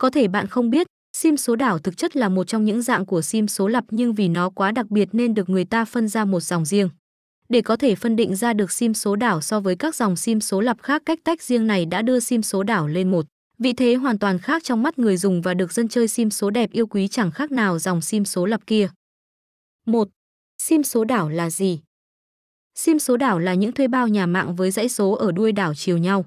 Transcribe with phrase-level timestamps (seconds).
[0.00, 3.06] Có thể bạn không biết, sim số đảo thực chất là một trong những dạng
[3.06, 6.08] của sim số lập nhưng vì nó quá đặc biệt nên được người ta phân
[6.08, 6.88] ra một dòng riêng.
[7.48, 10.40] Để có thể phân định ra được sim số đảo so với các dòng sim
[10.40, 13.26] số lập khác cách tách riêng này đã đưa sim số đảo lên một
[13.58, 16.50] vị thế hoàn toàn khác trong mắt người dùng và được dân chơi sim số
[16.50, 18.90] đẹp yêu quý chẳng khác nào dòng sim số lập kia.
[19.86, 20.08] 1.
[20.62, 21.80] Sim số đảo là gì?
[22.74, 25.74] Sim số đảo là những thuê bao nhà mạng với dãy số ở đuôi đảo
[25.74, 26.24] chiều nhau.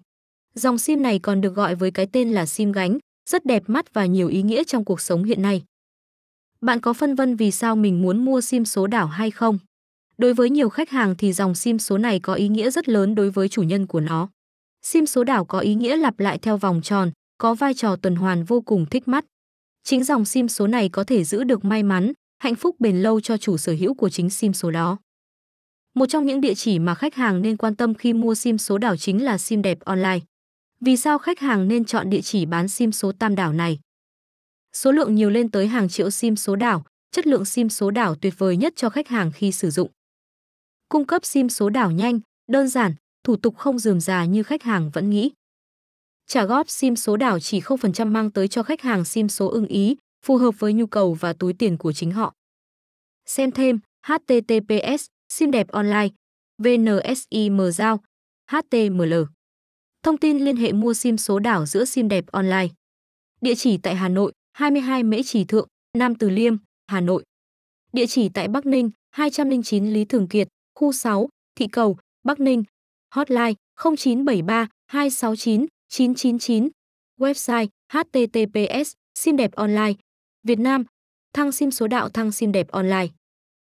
[0.53, 2.97] Dòng sim này còn được gọi với cái tên là sim gánh,
[3.29, 5.63] rất đẹp mắt và nhiều ý nghĩa trong cuộc sống hiện nay.
[6.61, 9.59] Bạn có phân vân vì sao mình muốn mua sim số đảo hay không?
[10.17, 13.15] Đối với nhiều khách hàng thì dòng sim số này có ý nghĩa rất lớn
[13.15, 14.29] đối với chủ nhân của nó.
[14.81, 18.15] Sim số đảo có ý nghĩa lặp lại theo vòng tròn, có vai trò tuần
[18.15, 19.25] hoàn vô cùng thích mắt.
[19.83, 23.21] Chính dòng sim số này có thể giữ được may mắn, hạnh phúc bền lâu
[23.21, 24.97] cho chủ sở hữu của chính sim số đó.
[25.95, 28.77] Một trong những địa chỉ mà khách hàng nên quan tâm khi mua sim số
[28.77, 30.19] đảo chính là sim đẹp online.
[30.85, 33.79] Vì sao khách hàng nên chọn địa chỉ bán sim số tam đảo này?
[34.73, 38.15] Số lượng nhiều lên tới hàng triệu sim số đảo, chất lượng sim số đảo
[38.15, 39.91] tuyệt vời nhất cho khách hàng khi sử dụng.
[40.89, 44.63] Cung cấp sim số đảo nhanh, đơn giản, thủ tục không dườm già như khách
[44.63, 45.31] hàng vẫn nghĩ.
[46.27, 49.67] Trả góp sim số đảo chỉ 0% mang tới cho khách hàng sim số ưng
[49.67, 52.33] ý, phù hợp với nhu cầu và túi tiền của chính họ.
[53.25, 56.07] Xem thêm https sim đẹp online
[56.57, 57.99] vnsim giao
[58.51, 59.13] html
[60.03, 62.67] Thông tin liên hệ mua sim số đảo giữa sim đẹp online.
[63.41, 66.55] Địa chỉ tại Hà Nội, 22 Mễ Trì Thượng, Nam Từ Liêm,
[66.87, 67.23] Hà Nội.
[67.93, 72.63] Địa chỉ tại Bắc Ninh, 209 Lý Thường Kiệt, khu 6, Thị Cầu, Bắc Ninh.
[73.15, 73.53] Hotline
[73.97, 76.69] 0973 269 999.
[77.19, 79.93] Website https sim đẹp online.
[80.43, 80.83] Việt Nam.
[81.33, 83.07] Thăng sim số đạo thăng sim đẹp online.